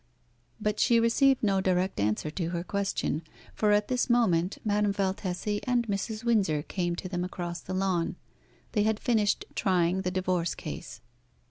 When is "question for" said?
2.63-3.71